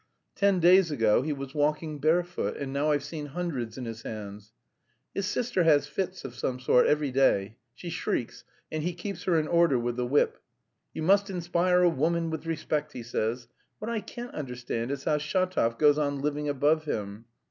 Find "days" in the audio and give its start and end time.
0.59-0.89